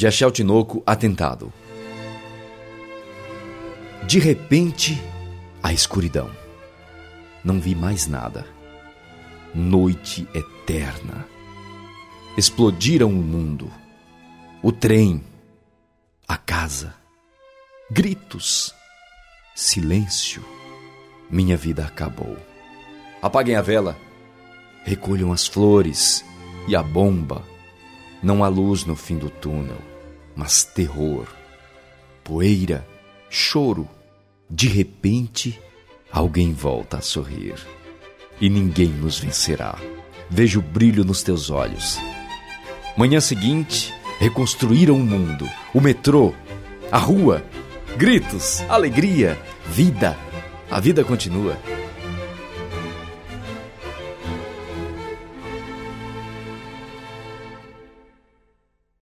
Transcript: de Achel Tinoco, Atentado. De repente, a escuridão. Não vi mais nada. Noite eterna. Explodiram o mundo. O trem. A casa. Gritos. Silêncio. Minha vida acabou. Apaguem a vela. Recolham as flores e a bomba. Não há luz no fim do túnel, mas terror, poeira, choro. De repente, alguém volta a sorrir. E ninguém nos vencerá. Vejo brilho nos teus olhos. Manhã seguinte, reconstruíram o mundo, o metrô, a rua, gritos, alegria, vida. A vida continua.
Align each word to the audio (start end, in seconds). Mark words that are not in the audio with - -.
de 0.00 0.06
Achel 0.06 0.30
Tinoco, 0.30 0.82
Atentado. 0.86 1.52
De 4.08 4.18
repente, 4.18 4.98
a 5.62 5.74
escuridão. 5.74 6.30
Não 7.44 7.60
vi 7.60 7.74
mais 7.74 8.06
nada. 8.06 8.46
Noite 9.54 10.26
eterna. 10.32 11.26
Explodiram 12.34 13.10
o 13.10 13.22
mundo. 13.22 13.70
O 14.62 14.72
trem. 14.72 15.22
A 16.26 16.38
casa. 16.38 16.94
Gritos. 17.90 18.74
Silêncio. 19.54 20.42
Minha 21.28 21.58
vida 21.58 21.84
acabou. 21.84 22.38
Apaguem 23.20 23.54
a 23.54 23.60
vela. 23.60 23.98
Recolham 24.82 25.30
as 25.30 25.46
flores 25.46 26.24
e 26.66 26.74
a 26.74 26.82
bomba. 26.82 27.49
Não 28.22 28.44
há 28.44 28.48
luz 28.48 28.84
no 28.84 28.94
fim 28.94 29.16
do 29.16 29.30
túnel, 29.30 29.78
mas 30.36 30.64
terror, 30.64 31.26
poeira, 32.22 32.86
choro. 33.28 33.88
De 34.48 34.68
repente, 34.68 35.60
alguém 36.10 36.52
volta 36.52 36.98
a 36.98 37.00
sorrir. 37.00 37.54
E 38.40 38.48
ninguém 38.48 38.88
nos 38.88 39.18
vencerá. 39.18 39.78
Vejo 40.28 40.60
brilho 40.60 41.04
nos 41.04 41.22
teus 41.22 41.50
olhos. 41.50 41.98
Manhã 42.96 43.20
seguinte, 43.20 43.94
reconstruíram 44.18 44.96
o 44.96 45.04
mundo, 45.04 45.48
o 45.72 45.80
metrô, 45.80 46.34
a 46.90 46.98
rua, 46.98 47.42
gritos, 47.96 48.62
alegria, 48.68 49.38
vida. 49.66 50.16
A 50.70 50.78
vida 50.78 51.02
continua. 51.04 51.58